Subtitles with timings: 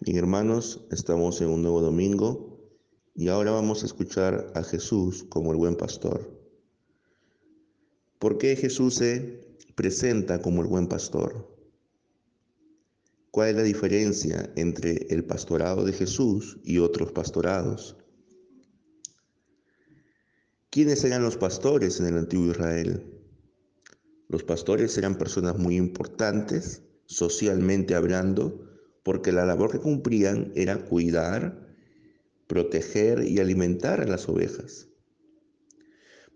[0.00, 2.56] Bien, hermanos, estamos en un nuevo domingo
[3.16, 6.40] y ahora vamos a escuchar a Jesús como el buen pastor.
[8.20, 11.52] ¿Por qué Jesús se presenta como el buen pastor?
[13.32, 17.96] ¿Cuál es la diferencia entre el pastorado de Jesús y otros pastorados?
[20.70, 23.20] ¿Quiénes eran los pastores en el antiguo Israel?
[24.28, 28.67] Los pastores eran personas muy importantes, socialmente hablando,
[29.08, 31.66] porque la labor que cumplían era cuidar,
[32.46, 34.88] proteger y alimentar a las ovejas.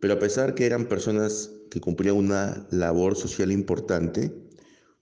[0.01, 4.35] Pero a pesar que eran personas que cumplían una labor social importante,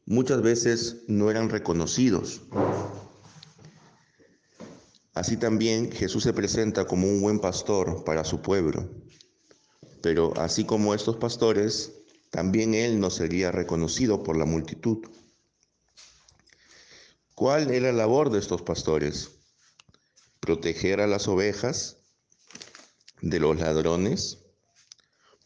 [0.04, 2.40] muchas veces no eran reconocidos.
[5.14, 8.90] Así también Jesús se presenta como un buen pastor para su pueblo.
[10.02, 11.92] Pero así como estos pastores,
[12.30, 15.06] también él no sería reconocido por la multitud.
[17.40, 19.30] ¿Cuál era la labor de estos pastores?
[20.40, 21.96] Proteger a las ovejas
[23.22, 24.40] de los ladrones,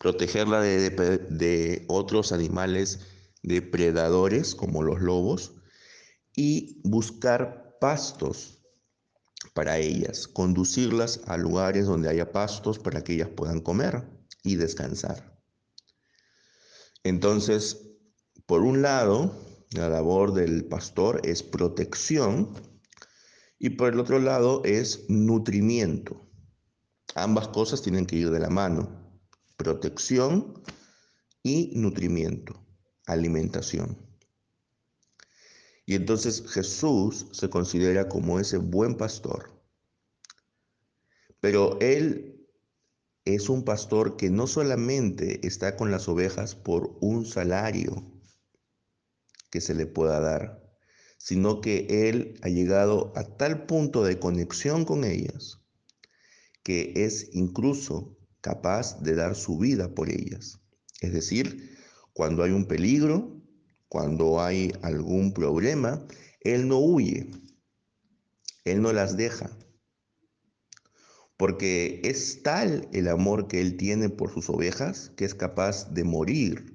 [0.00, 2.98] protegerla de, de, otros animales
[3.44, 5.52] depredadores como los lobos
[6.34, 8.58] y buscar pastos
[9.52, 14.02] para ellas, conducirlas a lugares donde haya pastos para que ellas puedan comer
[14.42, 15.38] y descansar.
[17.04, 17.86] Entonces,
[18.46, 22.54] por un lado, la labor del pastor es protección
[23.58, 26.28] y por el otro lado es nutrimiento.
[27.14, 28.88] Ambas cosas tienen que ir de la mano.
[29.56, 30.62] Protección
[31.42, 32.64] y nutrimiento,
[33.06, 33.98] alimentación.
[35.86, 39.60] Y entonces Jesús se considera como ese buen pastor.
[41.40, 42.48] Pero él
[43.24, 48.13] es un pastor que no solamente está con las ovejas por un salario
[49.54, 50.60] que se le pueda dar,
[51.16, 55.60] sino que él ha llegado a tal punto de conexión con ellas
[56.64, 60.58] que es incluso capaz de dar su vida por ellas.
[61.00, 61.78] Es decir,
[62.12, 63.40] cuando hay un peligro,
[63.86, 66.04] cuando hay algún problema,
[66.40, 67.30] él no huye,
[68.64, 69.56] él no las deja,
[71.36, 76.02] porque es tal el amor que Él tiene por sus ovejas que es capaz de
[76.02, 76.74] morir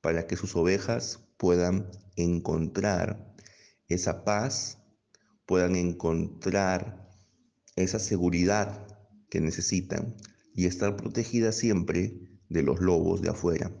[0.00, 3.34] para que sus ovejas puedan encontrar
[3.88, 4.78] esa paz,
[5.46, 7.08] puedan encontrar
[7.76, 8.86] esa seguridad
[9.30, 10.14] que necesitan
[10.54, 13.72] y estar protegidas siempre de los lobos de afuera.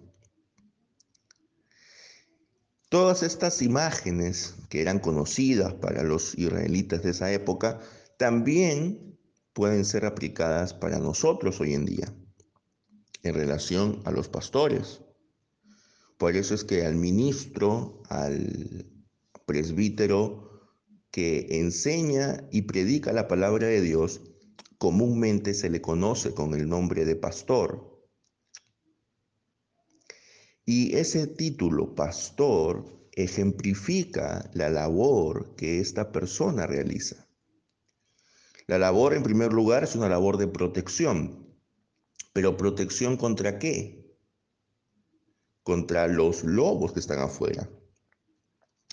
[2.88, 7.80] Todas estas imágenes que eran conocidas para los israelitas de esa época
[8.16, 9.18] también
[9.52, 12.14] pueden ser aplicadas para nosotros hoy en día
[13.22, 15.02] en relación a los pastores.
[16.18, 18.84] Por eso es que al ministro, al
[19.46, 20.50] presbítero
[21.12, 24.20] que enseña y predica la palabra de Dios,
[24.78, 28.04] comúnmente se le conoce con el nombre de pastor.
[30.66, 37.26] Y ese título, pastor, ejemplifica la labor que esta persona realiza.
[38.66, 41.48] La labor, en primer lugar, es una labor de protección.
[42.32, 43.97] ¿Pero protección contra qué?
[45.68, 47.68] Contra los lobos que están afuera.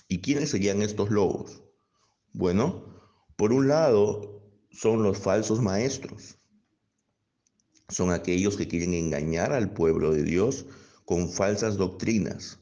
[0.08, 1.62] ¿Y quiénes serían estos lobos?
[2.34, 2.84] Bueno,
[3.36, 4.42] por un lado
[4.72, 6.36] son los falsos maestros.
[7.88, 10.66] Son aquellos que quieren engañar al pueblo de Dios
[11.06, 12.58] con falsas doctrinas.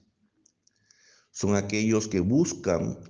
[1.32, 3.00] Son aquellos que buscan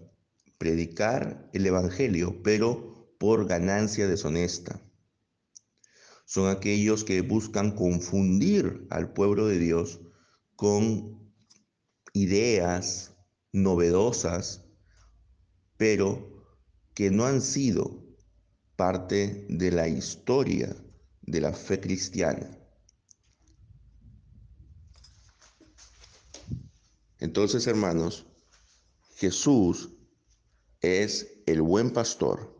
[0.56, 4.80] predicar el Evangelio, pero por ganancia deshonesta.
[6.24, 10.00] Son aquellos que buscan confundir al pueblo de Dios
[10.56, 11.32] con
[12.12, 13.14] ideas
[13.52, 14.64] novedosas,
[15.76, 16.44] pero
[16.94, 18.04] que no han sido
[18.76, 20.74] parte de la historia
[21.22, 22.58] de la fe cristiana.
[27.18, 28.26] Entonces, hermanos,
[29.16, 29.90] Jesús
[30.80, 32.54] es el buen pastor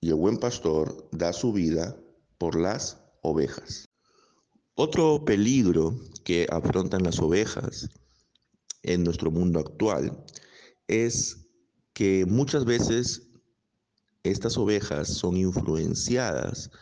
[0.00, 1.96] y el buen pastor da su vida
[2.36, 3.86] por las ovejas.
[4.76, 7.88] Otro peligro que afrontan las ovejas
[8.82, 10.24] en nuestro mundo actual
[10.88, 11.46] es
[11.92, 13.30] que muchas veces
[14.24, 16.72] estas ovejas son influenciadas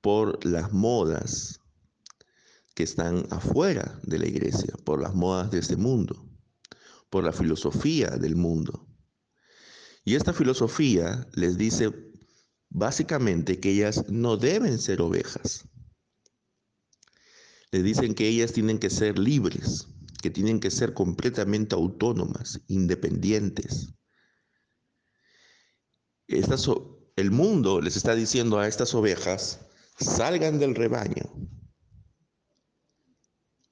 [0.00, 1.60] por las modas
[2.74, 6.28] que están afuera de la iglesia, por las modas de este mundo,
[7.10, 8.88] por la filosofía del mundo.
[10.04, 11.92] Y esta filosofía les dice
[12.70, 15.64] básicamente que ellas no deben ser ovejas.
[17.72, 19.88] Le dicen que ellas tienen que ser libres,
[20.22, 23.96] que tienen que ser completamente autónomas, independientes,
[26.28, 29.60] el mundo les está diciendo a estas ovejas,
[29.98, 31.24] salgan del rebaño.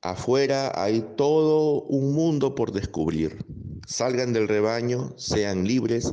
[0.01, 3.45] Afuera hay todo un mundo por descubrir.
[3.87, 6.13] Salgan del rebaño, sean libres,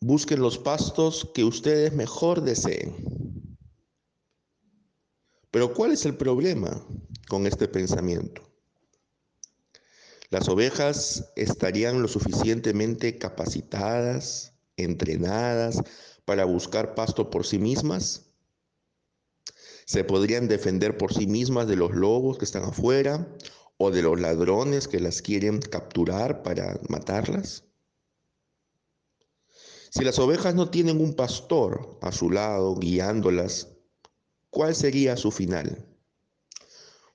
[0.00, 3.43] busquen los pastos que ustedes mejor deseen.
[5.54, 6.84] Pero ¿cuál es el problema
[7.28, 8.42] con este pensamiento?
[10.30, 15.80] Las ovejas estarían lo suficientemente capacitadas, entrenadas
[16.24, 18.32] para buscar pasto por sí mismas
[19.86, 23.28] se podrían defender por sí mismas de los lobos que están afuera
[23.76, 27.62] o de los ladrones que las quieren capturar para matarlas.
[29.90, 33.73] Si las ovejas no tienen un pastor a su lado guiándolas,
[34.54, 35.84] ¿cuál sería su final?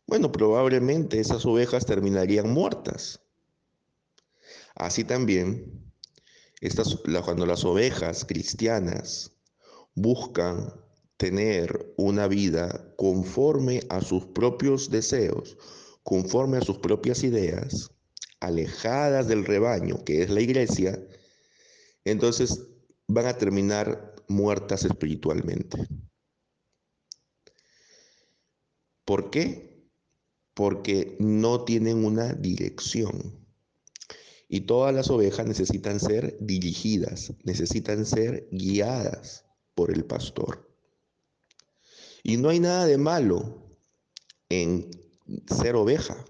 [0.05, 3.21] Bueno, probablemente esas ovejas terminarían muertas.
[4.75, 5.93] Así también,
[6.59, 9.31] estas, cuando las ovejas cristianas
[9.95, 10.73] buscan
[11.15, 15.57] tener una vida conforme a sus propios deseos,
[16.03, 17.89] conforme a sus propias ideas,
[18.41, 20.99] alejadas del rebaño, que es la iglesia,
[22.03, 22.65] entonces
[23.07, 25.87] van a terminar muertas espiritualmente.
[29.09, 29.89] ¿Por qué?
[30.53, 33.43] Porque no tienen una dirección.
[34.47, 40.71] Y todas las ovejas necesitan ser dirigidas, necesitan ser guiadas por el pastor.
[42.21, 43.75] Y no hay nada de malo
[44.47, 44.91] en
[45.47, 46.23] ser oveja.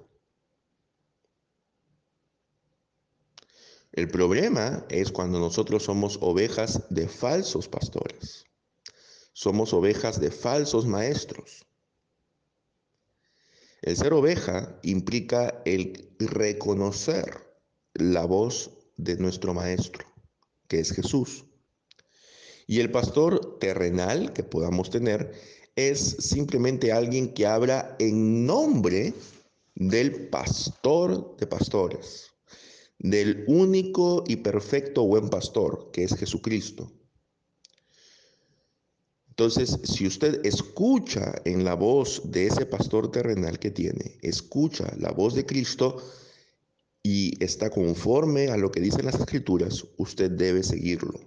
[3.91, 8.45] El problema es cuando nosotros somos ovejas de falsos pastores.
[9.33, 11.65] Somos ovejas de falsos maestros.
[13.81, 17.25] El ser oveja implica el reconocer
[17.93, 20.05] la voz de nuestro maestro,
[20.67, 21.45] que es Jesús.
[22.67, 25.31] Y el pastor terrenal que podamos tener
[25.75, 29.13] es simplemente alguien que habla en nombre
[29.75, 32.31] del pastor de pastores,
[32.99, 36.91] del único y perfecto buen pastor, que es Jesucristo.
[39.39, 45.11] Entonces, si usted escucha en la voz de ese pastor terrenal que tiene, escucha la
[45.11, 46.03] voz de Cristo
[47.01, 51.21] y está conforme a lo que dicen las escrituras, usted debe seguirlo.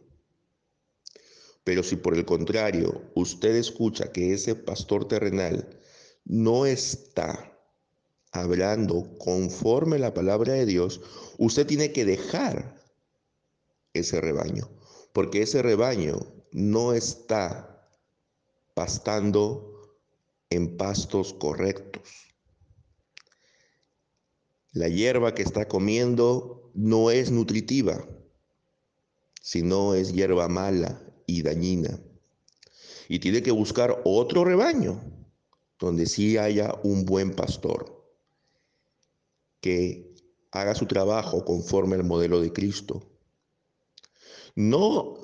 [1.65, 5.81] Pero si por el contrario usted escucha que ese pastor terrenal
[6.27, 7.59] no está
[8.31, 11.01] hablando conforme la palabra de Dios,
[11.39, 12.79] usted tiene que dejar
[13.95, 14.69] ese rebaño,
[15.15, 16.21] porque ese rebaño
[16.53, 17.72] no está
[18.75, 19.97] pastando
[20.51, 22.03] en pastos correctos.
[24.73, 28.07] La hierba que está comiendo no es nutritiva,
[29.41, 31.99] sino es hierba mala, y dañina.
[33.09, 35.03] Y tiene que buscar otro rebaño
[35.79, 38.03] donde sí haya un buen pastor
[39.61, 40.15] que
[40.51, 43.03] haga su trabajo conforme al modelo de Cristo.
[44.55, 45.22] No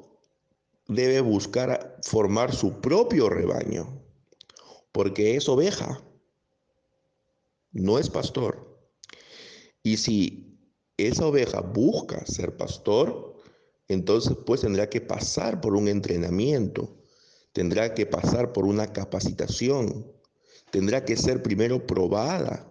[0.89, 4.03] debe buscar formar su propio rebaño,
[4.91, 6.03] porque es oveja,
[7.73, 8.81] no es pastor.
[9.83, 10.59] Y si
[10.97, 13.37] esa oveja busca ser pastor,
[13.87, 16.97] entonces pues tendrá que pasar por un entrenamiento,
[17.53, 20.11] tendrá que pasar por una capacitación,
[20.71, 22.69] tendrá que ser primero probada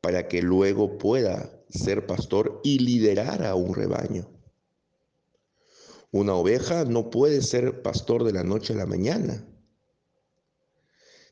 [0.00, 4.37] para que luego pueda ser pastor y liderar a un rebaño.
[6.10, 9.46] Una oveja no puede ser pastor de la noche a la mañana.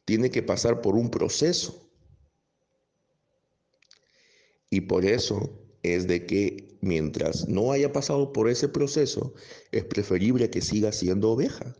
[0.04, 1.90] Tiene que pasar por un proceso.
[4.68, 9.34] Y por eso es de que mientras no haya pasado por ese proceso,
[9.72, 11.74] es preferible que siga siendo oveja.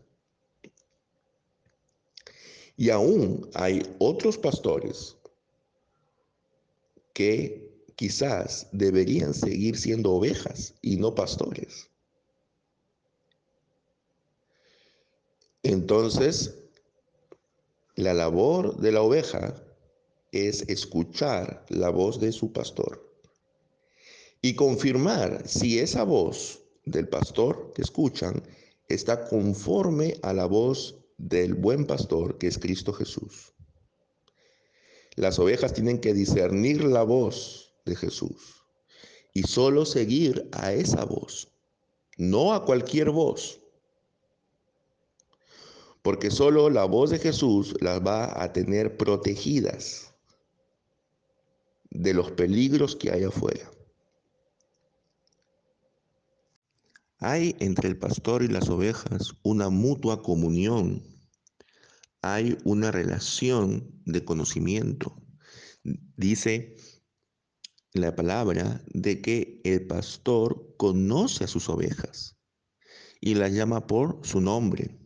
[2.75, 5.17] Y aún hay otros pastores
[7.13, 11.89] que quizás deberían seguir siendo ovejas y no pastores.
[15.63, 16.55] Entonces,
[17.95, 19.55] la labor de la oveja
[20.31, 23.07] es escuchar la voz de su pastor
[24.41, 28.43] y confirmar si esa voz del pastor que escuchan
[28.87, 33.53] está conforme a la voz del buen pastor que es Cristo Jesús.
[35.15, 38.63] Las ovejas tienen que discernir la voz de Jesús
[39.33, 41.49] y solo seguir a esa voz,
[42.17, 43.59] no a cualquier voz.
[46.01, 50.13] Porque solo la voz de Jesús las va a tener protegidas
[51.89, 53.69] de los peligros que hay afuera.
[57.19, 61.03] Hay entre el pastor y las ovejas una mutua comunión.
[62.21, 65.19] Hay una relación de conocimiento.
[66.15, 66.75] Dice
[67.93, 72.37] la palabra de que el pastor conoce a sus ovejas
[73.19, 74.99] y las llama por su nombre.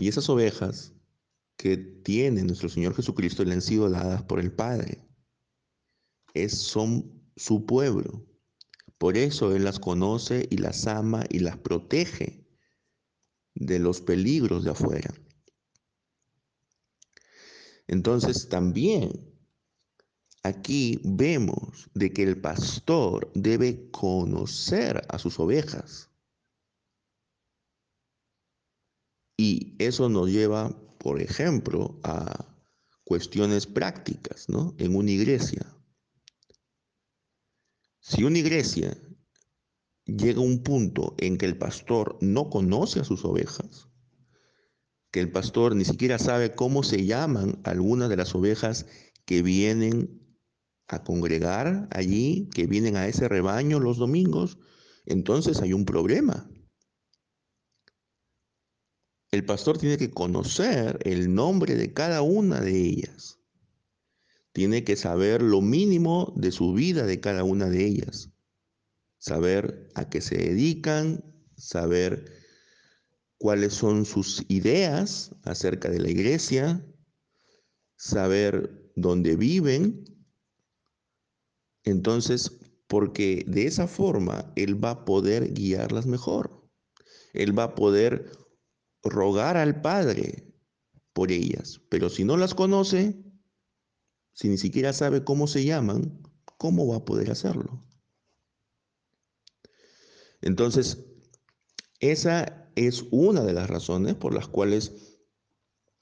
[0.00, 0.94] Y esas ovejas
[1.58, 5.06] que tiene nuestro Señor Jesucristo le han sido dadas por el Padre.
[6.32, 8.26] Es, son su pueblo.
[8.96, 12.46] Por eso Él las conoce y las ama y las protege
[13.54, 15.12] de los peligros de afuera.
[17.86, 19.12] Entonces también
[20.42, 26.09] aquí vemos de que el pastor debe conocer a sus ovejas.
[29.40, 32.46] Y eso nos lleva por ejemplo, a
[33.04, 34.74] cuestiones prácticas, ¿no?
[34.76, 35.74] En una iglesia.
[38.00, 38.96] Si una iglesia
[40.04, 43.88] llega a un punto en que el pastor no conoce a sus ovejas,
[45.10, 48.86] que el pastor ni siquiera sabe cómo se llaman algunas de las ovejas
[49.24, 50.36] que vienen
[50.86, 54.58] a congregar allí, que vienen a ese rebaño los domingos,
[55.06, 56.50] entonces hay un problema.
[59.32, 63.38] El pastor tiene que conocer el nombre de cada una de ellas.
[64.52, 68.30] Tiene que saber lo mínimo de su vida de cada una de ellas.
[69.18, 71.24] Saber a qué se dedican,
[71.56, 72.24] saber
[73.38, 76.84] cuáles son sus ideas acerca de la iglesia,
[77.96, 80.04] saber dónde viven.
[81.84, 82.50] Entonces,
[82.88, 86.68] porque de esa forma Él va a poder guiarlas mejor.
[87.32, 88.39] Él va a poder
[89.02, 90.52] rogar al Padre
[91.12, 91.80] por ellas.
[91.88, 93.22] Pero si no las conoce,
[94.32, 96.22] si ni siquiera sabe cómo se llaman,
[96.58, 97.84] ¿cómo va a poder hacerlo?
[100.40, 100.98] Entonces,
[101.98, 105.18] esa es una de las razones por las cuales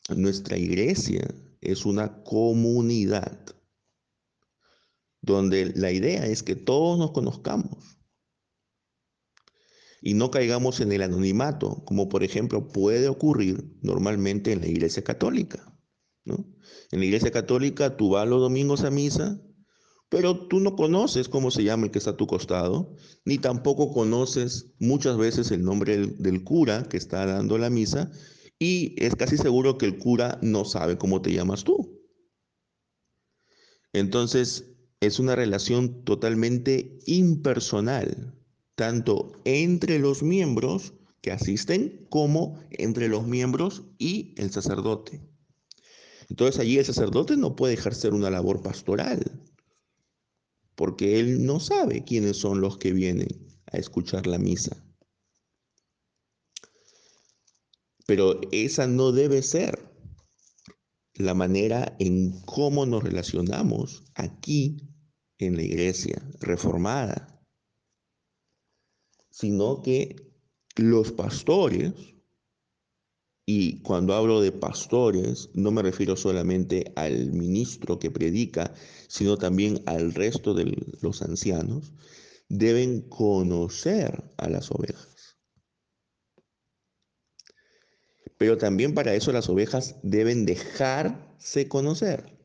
[0.09, 1.29] nuestra iglesia
[1.61, 3.39] es una comunidad
[5.21, 7.98] donde la idea es que todos nos conozcamos
[10.01, 15.03] y no caigamos en el anonimato, como por ejemplo puede ocurrir normalmente en la iglesia
[15.03, 15.75] católica.
[16.25, 16.47] ¿no?
[16.91, 19.41] En la iglesia católica tú vas los domingos a misa,
[20.09, 23.93] pero tú no conoces cómo se llama el que está a tu costado, ni tampoco
[23.93, 28.11] conoces muchas veces el nombre del, del cura que está dando la misa,
[28.59, 32.01] y es casi seguro que el cura no sabe cómo te llamas tú.
[33.93, 38.38] Entonces, es una relación totalmente impersonal
[38.79, 45.21] tanto entre los miembros que asisten como entre los miembros y el sacerdote.
[46.29, 49.43] Entonces allí el sacerdote no puede ejercer una labor pastoral,
[50.77, 54.81] porque él no sabe quiénes son los que vienen a escuchar la misa.
[58.07, 59.93] Pero esa no debe ser
[61.15, 64.89] la manera en cómo nos relacionamos aquí
[65.39, 67.38] en la iglesia reformada
[69.39, 70.17] sino que
[70.75, 71.93] los pastores,
[73.47, 78.75] y cuando hablo de pastores, no me refiero solamente al ministro que predica,
[79.07, 81.93] sino también al resto de los ancianos,
[82.49, 85.39] deben conocer a las ovejas.
[88.39, 92.38] Pero también para eso las ovejas deben dejarse conocer.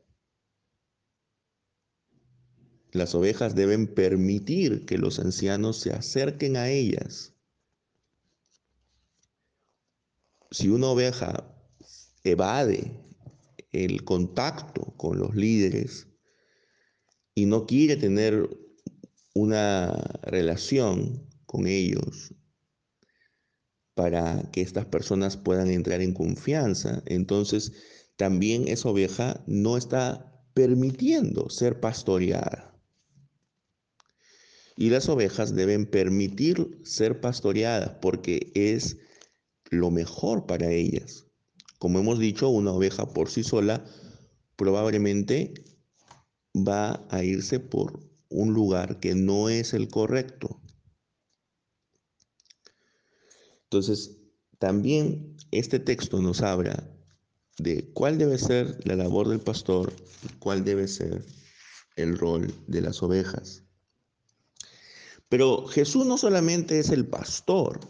[2.94, 7.34] Las ovejas deben permitir que los ancianos se acerquen a ellas.
[10.52, 11.52] Si una oveja
[12.22, 12.92] evade
[13.72, 16.06] el contacto con los líderes
[17.34, 18.48] y no quiere tener
[19.34, 22.32] una relación con ellos
[23.94, 27.72] para que estas personas puedan entrar en confianza, entonces
[28.14, 32.73] también esa oveja no está permitiendo ser pastoreada.
[34.76, 38.98] Y las ovejas deben permitir ser pastoreadas porque es
[39.70, 41.26] lo mejor para ellas.
[41.78, 43.84] Como hemos dicho, una oveja por sí sola
[44.56, 45.54] probablemente
[46.54, 50.60] va a irse por un lugar que no es el correcto.
[53.64, 54.18] Entonces,
[54.58, 56.88] también este texto nos habla
[57.58, 61.24] de cuál debe ser la labor del pastor y cuál debe ser
[61.96, 63.63] el rol de las ovejas.
[65.28, 67.80] Pero Jesús no solamente es el pastor,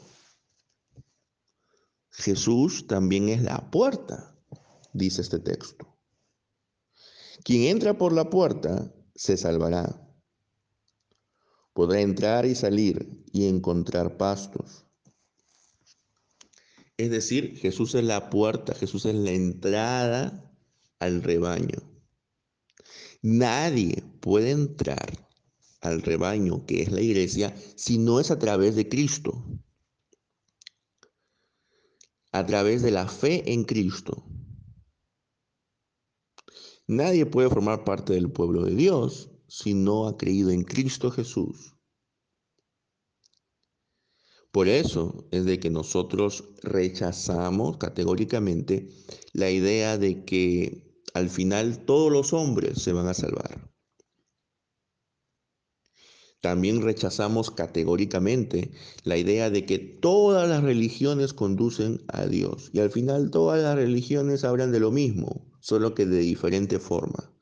[2.10, 4.36] Jesús también es la puerta,
[4.92, 5.98] dice este texto.
[7.42, 10.00] Quien entra por la puerta se salvará.
[11.72, 14.86] Podrá entrar y salir y encontrar pastos.
[16.96, 20.54] Es decir, Jesús es la puerta, Jesús es la entrada
[21.00, 21.82] al rebaño.
[23.20, 25.13] Nadie puede entrar
[25.84, 29.44] al rebaño que es la iglesia si no es a través de Cristo.
[32.32, 34.24] A través de la fe en Cristo.
[36.86, 41.76] Nadie puede formar parte del pueblo de Dios si no ha creído en Cristo Jesús.
[44.50, 48.88] Por eso es de que nosotros rechazamos categóricamente
[49.32, 53.73] la idea de que al final todos los hombres se van a salvar.
[56.44, 58.70] También rechazamos categóricamente
[59.02, 63.74] la idea de que todas las religiones conducen a Dios y al final todas las
[63.76, 67.32] religiones hablan de lo mismo, solo que de diferente forma.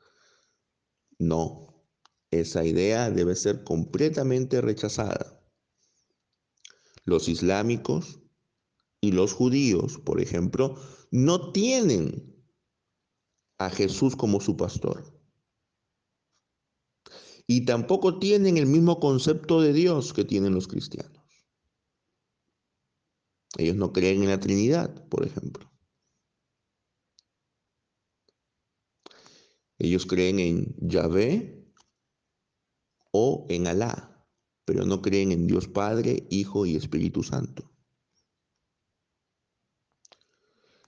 [1.18, 1.85] No,
[2.30, 5.42] esa idea debe ser completamente rechazada.
[7.04, 8.21] Los islámicos
[9.00, 10.76] y los judíos, por ejemplo,
[11.11, 12.37] no tienen
[13.59, 15.22] a Jesús como su pastor.
[17.46, 21.12] Y tampoco tienen el mismo concepto de Dios que tienen los cristianos.
[23.58, 25.70] Ellos no creen en la Trinidad, por ejemplo.
[29.78, 31.66] Ellos creen en Yahvé
[33.11, 34.12] o en Alá
[34.64, 37.72] pero no creen en Dios Padre, Hijo y Espíritu Santo.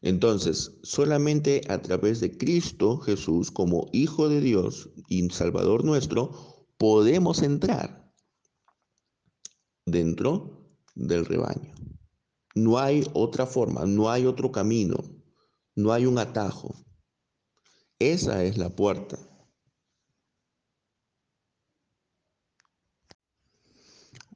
[0.04, 7.40] Entonces, solamente a través de Cristo Jesús como Hijo de Dios y Salvador nuestro, podemos
[7.40, 8.12] entrar
[9.86, 11.72] dentro del rebaño.
[12.54, 14.98] No hay otra forma, no hay otro camino,
[15.74, 16.74] no hay un atajo.
[17.98, 19.18] Esa es la puerta.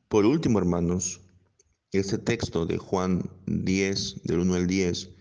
[0.08, 1.20] Por último, hermanos,
[1.92, 5.17] este texto de Juan 10, del 1 al 10,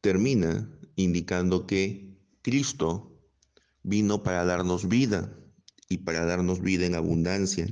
[0.00, 3.20] termina indicando que Cristo
[3.82, 5.38] vino para darnos vida
[5.88, 7.66] y para darnos vida en abundancia,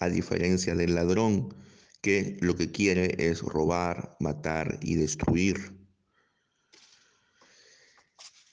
[0.00, 1.54] a diferencia del ladrón
[2.02, 5.76] que lo que quiere es robar, matar y destruir.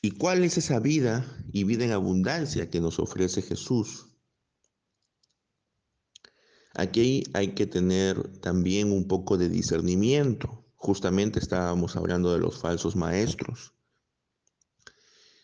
[0.02, 4.08] ¿Y cuál es esa vida y vida en abundancia que nos ofrece Jesús?
[6.74, 10.63] Aquí hay que tener también un poco de discernimiento.
[10.84, 13.72] Justamente estábamos hablando de los falsos maestros.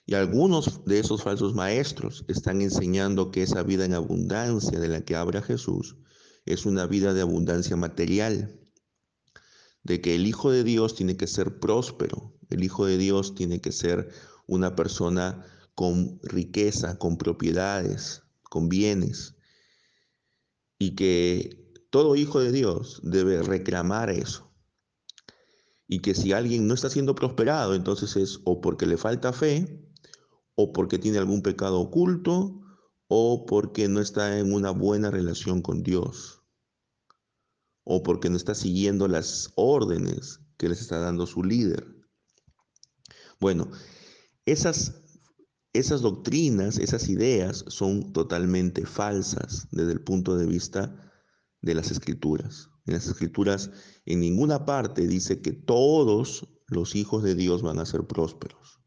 [0.06, 5.00] Y algunos de esos falsos maestros están enseñando que esa vida en abundancia de la
[5.00, 5.96] que habla Jesús
[6.44, 8.60] es una vida de abundancia material,
[9.84, 13.62] de que el Hijo de Dios tiene que ser próspero, el Hijo de Dios tiene
[13.62, 14.10] que ser
[14.46, 19.36] una persona con riqueza, con propiedades, con bienes,
[20.78, 24.49] y que todo hijo de Dios debe reclamar eso.
[25.90, 29.86] Y que si alguien no está siendo prosperado, entonces es o porque le falta fe,
[30.56, 32.62] o porque tiene algún pecado oculto,
[33.08, 36.44] o porque no está en una buena relación con Dios,
[37.84, 41.86] o porque no está siguiendo las órdenes que les está dando su líder.
[43.40, 43.70] Bueno,
[44.46, 45.00] esas
[45.74, 51.12] esas doctrinas, esas ideas son totalmente falsas desde el punto de vista
[51.62, 52.70] de las escrituras.
[52.90, 53.70] En las escrituras
[54.08, 58.82] en ninguna parte dice que todos los hijos de Dios van a ser prósperos.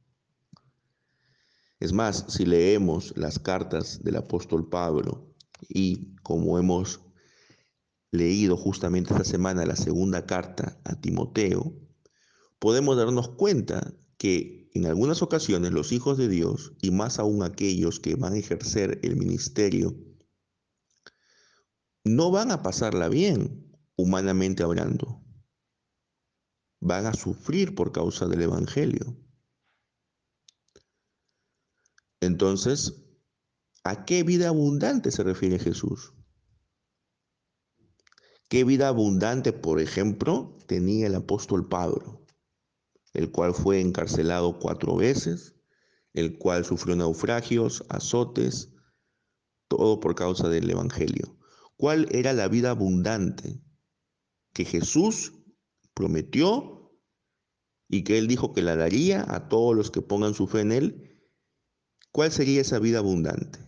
[1.79, 5.33] Es más, si leemos las cartas del apóstol Pablo
[5.69, 7.03] y como hemos
[8.11, 11.73] leído justamente esta semana la segunda carta a Timoteo,
[12.59, 18.01] podemos darnos cuenta que en algunas ocasiones los hijos de Dios, y más aún aquellos
[18.01, 19.95] que van a ejercer el ministerio,
[22.03, 25.23] no van a pasarla bien, humanamente hablando.
[26.81, 29.17] Van a sufrir por causa del Evangelio.
[32.21, 33.05] Entonces,
[33.85, 36.15] ¿a qué vida abundante se refiere Jesús?
[38.49, 42.23] ¿Qué vida abundante, por ejemplo, tenía el apóstol Pablo?
[43.13, 45.55] el cual fue encarcelado cuatro veces,
[46.15, 48.73] el cual sufrió naufragios, azotes,
[49.69, 51.39] todo por causa del Evangelio.
[51.77, 53.61] ¿Cuál era la vida abundante
[54.53, 55.33] que Jesús
[55.95, 56.93] prometió
[57.89, 60.73] y que Él dijo que la daría a todos los que pongan su fe en
[60.73, 61.31] Él?
[62.11, 63.59] ¿Cuál sería esa vida abundante?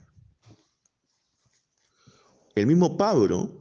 [2.54, 3.58] El mismo Pablo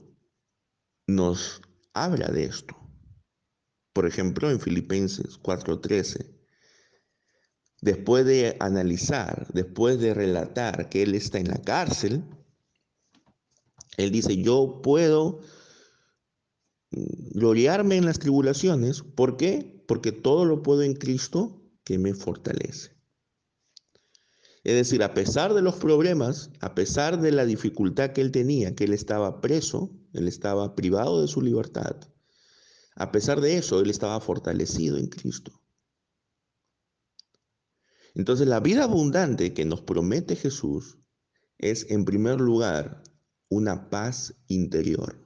[1.08, 1.62] nos
[1.94, 2.76] habla de esto.
[3.94, 6.34] Por ejemplo, en Filipenses 4:13,
[7.82, 12.24] después de analizar, después de relatar que él está en la cárcel,
[13.98, 15.42] Él dice, yo puedo
[16.94, 19.02] gloriarme en las tribulaciones.
[19.02, 19.84] ¿Por qué?
[19.88, 22.92] Porque todo lo puedo en Cristo que me fortalece.
[24.64, 28.76] Es decir, a pesar de los problemas, a pesar de la dificultad que él tenía,
[28.76, 31.98] que él estaba preso, él estaba privado de su libertad,
[32.96, 35.60] a pesar de eso, él estaba fortalecido en Cristo.
[38.16, 41.00] Entonces, la vida abundante que nos promete Jesús
[41.58, 43.02] es, en primer lugar,
[43.50, 45.24] una paz interior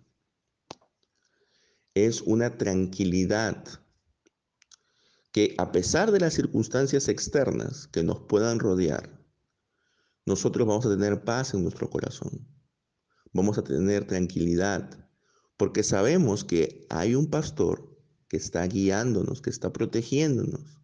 [2.06, 3.64] es una tranquilidad
[5.32, 9.26] que a pesar de las circunstancias externas que nos puedan rodear,
[10.26, 12.48] nosotros vamos a tener paz en nuestro corazón.
[13.34, 15.10] Vamos a tener tranquilidad
[15.58, 20.80] porque sabemos que hay un pastor que está guiándonos, que está protegiéndonos.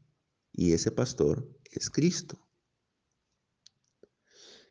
[0.51, 2.39] Y ese pastor es Cristo.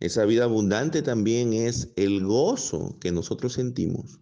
[0.01, 4.22] Esa vida abundante también es el gozo que nosotros sentimos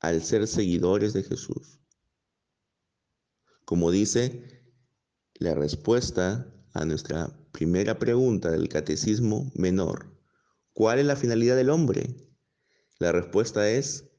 [0.00, 1.78] al ser seguidores de Jesús.
[3.64, 4.64] Como dice
[5.34, 10.18] la respuesta a nuestra primera pregunta del catecismo menor,
[10.72, 12.16] ¿cuál es la finalidad del hombre?
[12.98, 14.10] La respuesta es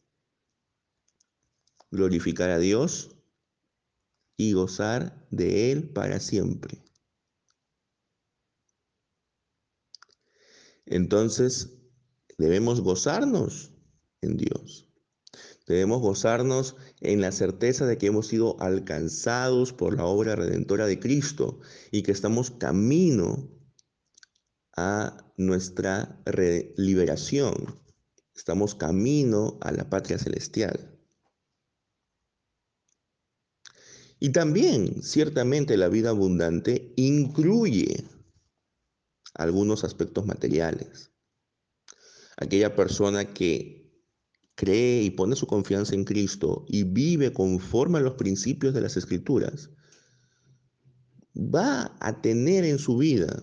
[1.91, 3.15] glorificar a Dios
[4.37, 6.83] y gozar de Él para siempre.
[10.85, 11.77] Entonces,
[12.37, 13.71] debemos gozarnos
[14.21, 14.90] en Dios.
[15.71, 20.99] Debemos gozarnos en la certeza de que hemos sido alcanzados por la obra redentora de
[20.99, 23.49] Cristo y que estamos camino
[24.75, 26.21] a nuestra
[26.75, 27.79] liberación.
[28.35, 30.99] Estamos camino a la patria celestial.
[34.19, 38.03] Y también, ciertamente, la vida abundante incluye
[39.35, 41.13] algunos aspectos materiales.
[42.35, 43.80] Aquella persona que
[44.61, 48.95] cree y pone su confianza en Cristo y vive conforme a los principios de las
[48.95, 49.71] Escrituras,
[51.35, 53.41] va a tener en su vida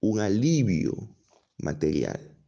[0.00, 1.14] un alivio
[1.58, 2.38] material.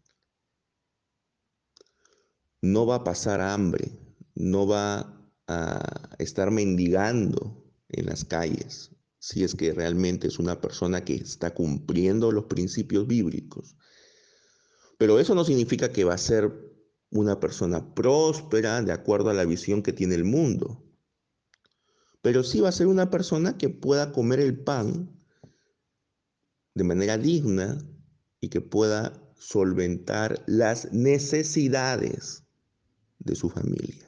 [2.62, 3.90] No va a pasar hambre,
[4.34, 11.04] no va a estar mendigando en las calles, si es que realmente es una persona
[11.04, 13.76] que está cumpliendo los principios bíblicos.
[14.96, 16.67] Pero eso no significa que va a ser
[17.10, 20.84] una persona próspera de acuerdo a la visión que tiene el mundo.
[22.22, 25.10] Pero sí va a ser una persona que pueda comer el pan
[26.74, 27.78] de manera digna
[28.40, 32.44] y que pueda solventar las necesidades
[33.18, 34.06] de su familia.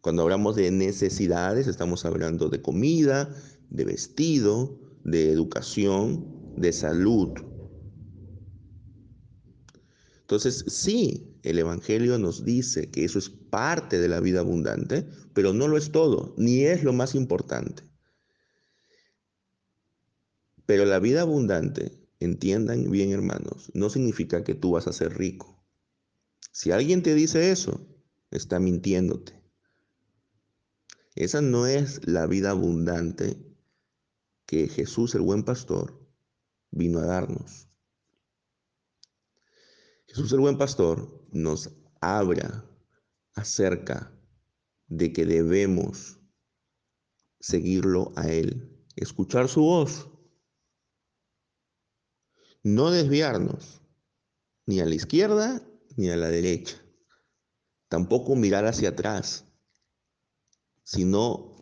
[0.00, 3.34] Cuando hablamos de necesidades, estamos hablando de comida,
[3.68, 7.30] de vestido, de educación, de salud.
[10.28, 15.54] Entonces, sí, el Evangelio nos dice que eso es parte de la vida abundante, pero
[15.54, 17.82] no lo es todo, ni es lo más importante.
[20.66, 25.64] Pero la vida abundante, entiendan bien hermanos, no significa que tú vas a ser rico.
[26.52, 27.88] Si alguien te dice eso,
[28.30, 29.42] está mintiéndote.
[31.14, 33.38] Esa no es la vida abundante
[34.44, 36.06] que Jesús, el buen pastor,
[36.70, 37.67] vino a darnos.
[40.08, 42.64] Jesús el buen pastor nos habla
[43.34, 44.10] acerca
[44.86, 46.18] de que debemos
[47.40, 50.08] seguirlo a Él, escuchar su voz,
[52.62, 53.82] no desviarnos
[54.64, 55.62] ni a la izquierda
[55.96, 56.82] ni a la derecha,
[57.88, 59.44] tampoco mirar hacia atrás,
[60.84, 61.54] sino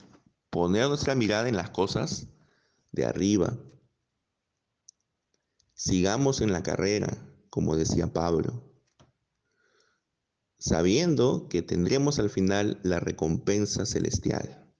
[0.51, 2.29] poner nuestra mirada en las cosas
[2.93, 3.59] de arriba.
[5.75, 7.09] Sigamos en la carrera,
[7.57, 8.63] como decía Pablo,
[10.59, 14.71] sabiendo que tendremos al final la recompensa celestial.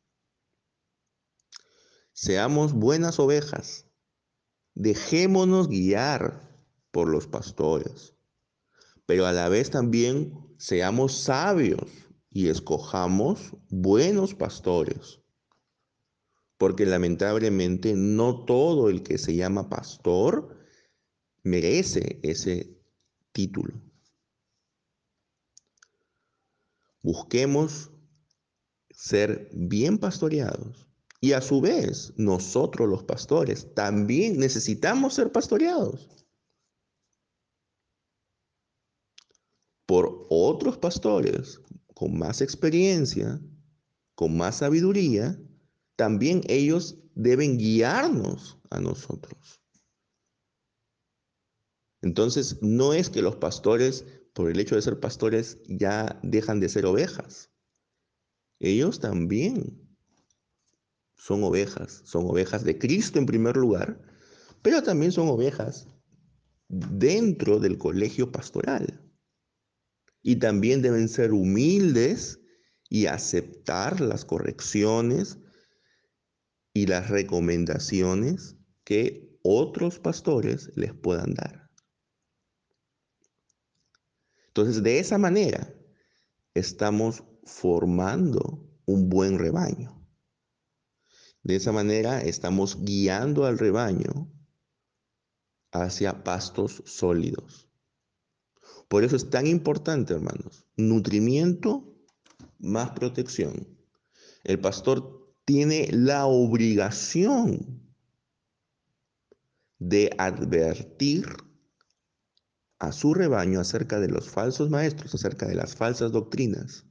[2.13, 3.87] Seamos buenas ovejas,
[4.75, 6.55] dejémonos guiar
[6.91, 8.15] por los pastores,
[9.07, 11.91] pero a la vez también seamos sabios
[12.29, 15.23] y escojamos buenos pastores.
[16.59, 20.56] Porque lamentablemente no todo el que se llama pastor
[21.47, 22.77] merece ese
[23.33, 23.81] título.
[27.03, 27.93] Busquemos
[28.91, 30.89] ser bien pastoreados
[31.21, 36.09] y a su vez nosotros los pastores también necesitamos ser pastoreados
[39.87, 41.61] por otros pastores
[41.95, 43.41] con más experiencia,
[44.17, 45.41] con más sabiduría,
[45.95, 49.61] también ellos deben guiarnos a nosotros.
[52.07, 54.05] Entonces, no es que los pastores
[54.37, 57.51] por el hecho de ser pastores, ya dejan de ser ovejas.
[58.61, 59.81] Ellos también
[61.15, 63.99] son ovejas, son ovejas de Cristo en primer lugar,
[64.61, 65.89] pero también son ovejas
[66.69, 69.11] dentro del colegio pastoral.
[70.23, 72.39] Y también deben ser humildes
[72.91, 75.39] y aceptar las correcciones
[76.75, 81.66] y las recomendaciones que otros pastores les puedan dar.
[84.57, 85.71] Entonces, de esa manera,
[86.55, 90.03] estamos formando un buen rebaño.
[91.43, 94.33] De esa manera estamos guiando al rebaño
[95.73, 97.69] hacia pastos sólidos.
[98.89, 101.95] Por eso es tan importante, hermanos, nutrimiento
[102.59, 103.69] más protección.
[104.43, 107.93] El pastor tiene la obligación
[109.79, 111.27] de advertir
[112.79, 116.85] a su rebaño acerca de los falsos maestros, acerca de las falsas doctrinas,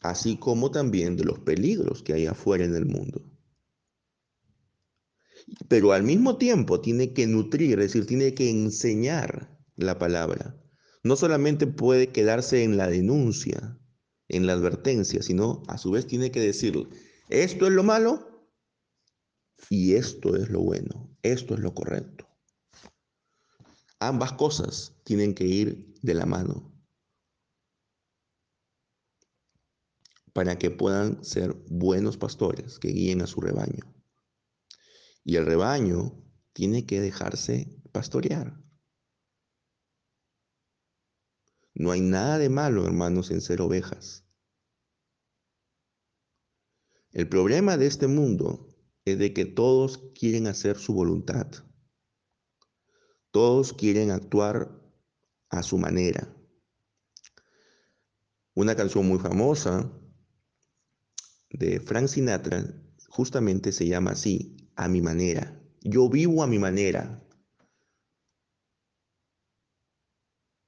[0.00, 3.24] así como también de los peligros que hay afuera en el mundo.
[5.68, 10.58] Pero al mismo tiempo tiene que nutrir, es decir, tiene que enseñar la palabra.
[11.02, 13.78] No solamente puede quedarse en la denuncia,
[14.28, 16.88] en la advertencia, sino a su vez tiene que decir,
[17.28, 18.48] esto es lo malo
[19.68, 22.31] y esto es lo bueno, esto es lo correcto.
[24.04, 26.74] Ambas cosas tienen que ir de la mano
[30.32, 33.94] para que puedan ser buenos pastores que guíen a su rebaño.
[35.22, 36.20] Y el rebaño
[36.52, 38.60] tiene que dejarse pastorear.
[41.72, 44.26] No hay nada de malo, hermanos, en ser ovejas.
[47.12, 48.66] El problema de este mundo
[49.04, 51.71] es de que todos quieren hacer su voluntad.
[53.32, 54.78] Todos quieren actuar
[55.48, 56.32] a su manera.
[58.54, 59.90] Una canción muy famosa
[61.50, 62.64] de Frank Sinatra
[63.08, 65.60] justamente se llama así, a mi manera.
[65.80, 67.26] Yo vivo a mi manera.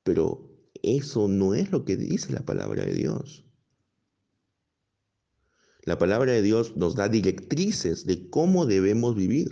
[0.03, 0.51] Pero
[0.83, 3.45] eso no es lo que dice la palabra de Dios.
[5.83, 9.51] La palabra de Dios nos da directrices de cómo debemos vivir.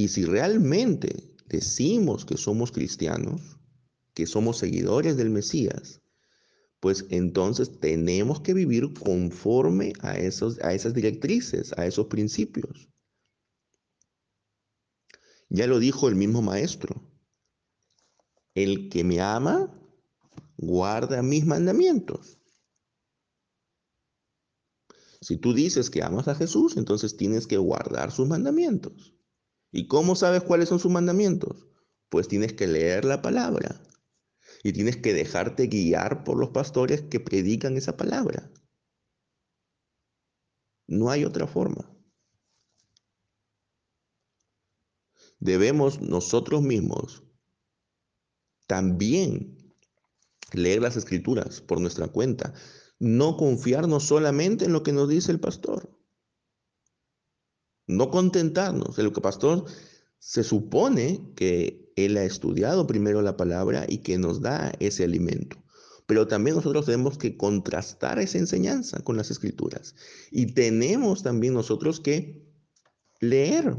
[0.00, 3.58] Y si realmente decimos que somos cristianos,
[4.14, 6.00] que somos seguidores del Mesías,
[6.80, 12.88] pues entonces tenemos que vivir conforme a, esos, a esas directrices, a esos principios.
[15.50, 17.06] Ya lo dijo el mismo maestro.
[18.54, 19.70] El que me ama,
[20.56, 22.38] guarda mis mandamientos.
[25.20, 29.19] Si tú dices que amas a Jesús, entonces tienes que guardar sus mandamientos.
[29.72, 31.66] ¿Y cómo sabes cuáles son sus mandamientos?
[32.08, 33.80] Pues tienes que leer la palabra
[34.62, 38.50] y tienes que dejarte guiar por los pastores que predican esa palabra.
[40.86, 41.88] No hay otra forma.
[45.38, 47.22] Debemos nosotros mismos
[48.66, 49.74] también
[50.52, 52.52] leer las escrituras por nuestra cuenta,
[52.98, 55.99] no confiarnos solamente en lo que nos dice el pastor,
[57.90, 58.98] no contentarnos.
[58.98, 59.64] El pastor
[60.18, 65.56] se supone que él ha estudiado primero la palabra y que nos da ese alimento.
[66.06, 69.94] Pero también nosotros tenemos que contrastar esa enseñanza con las escrituras.
[70.30, 72.50] Y tenemos también nosotros que
[73.20, 73.76] leer.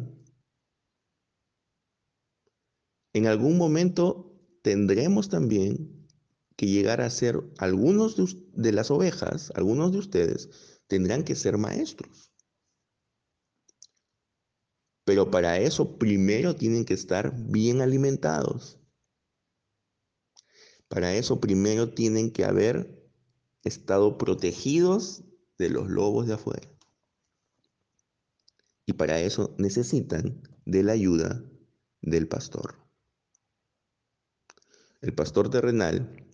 [3.13, 6.08] En algún momento tendremos también
[6.56, 10.50] que llegar a ser algunos de, de las ovejas, algunos de ustedes,
[10.88, 12.31] tendrán que ser maestros.
[15.04, 18.80] Pero para eso primero tienen que estar bien alimentados.
[20.88, 23.02] Para eso primero tienen que haber
[23.64, 25.24] estado protegidos
[25.58, 26.68] de los lobos de afuera.
[28.86, 31.44] Y para eso necesitan de la ayuda
[32.02, 32.76] del pastor.
[35.02, 36.28] El pastor terrenal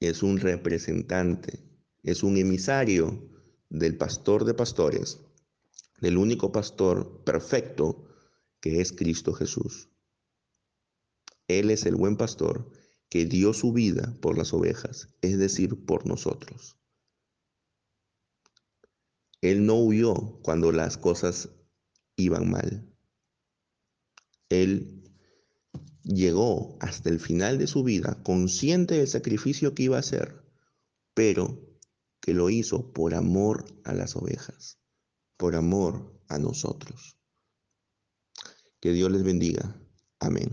[0.00, 1.62] es un representante,
[2.02, 3.30] es un emisario
[3.70, 5.20] del pastor de pastores
[6.04, 8.04] del único pastor perfecto
[8.60, 9.88] que es Cristo Jesús.
[11.48, 12.70] Él es el buen pastor
[13.08, 16.76] que dio su vida por las ovejas, es decir, por nosotros.
[19.40, 21.48] Él no huyó cuando las cosas
[22.16, 22.94] iban mal.
[24.50, 25.10] Él
[26.02, 30.44] llegó hasta el final de su vida consciente del sacrificio que iba a hacer,
[31.14, 31.78] pero
[32.20, 34.83] que lo hizo por amor a las ovejas
[35.36, 37.16] por amor a nosotros.
[38.80, 39.74] Que Dios les bendiga
[40.24, 40.48] Amén.